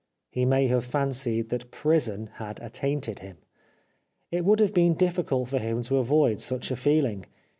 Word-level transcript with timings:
He 0.31 0.45
may 0.45 0.65
have 0.65 0.83
fancied 0.83 1.49
that 1.49 1.69
prison 1.69 2.31
had 2.37 2.59
attainted 2.59 3.19
him. 3.19 3.37
It 4.31 4.43
would 4.45 4.59
have 4.59 4.73
been 4.73 4.95
difficult 4.95 5.49
for 5.49 5.59
him 5.59 5.83
to 5.83 5.97
avoid 5.97 6.39
such 6.39 6.71
a 6.71 6.75
feeling. 6.75 7.27